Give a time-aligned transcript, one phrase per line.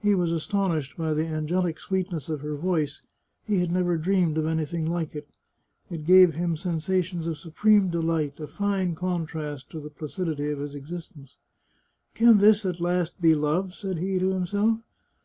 [0.00, 3.00] He was astonished by the angelic sweetness of her voice;
[3.44, 5.28] he had never dreamed of anything like it.
[5.88, 10.58] It gave him sen sations of supreme delight, a fine contrast to the placidity of
[10.58, 11.36] his existence."
[12.14, 14.80] Can this, at last, be love?" said he to him self.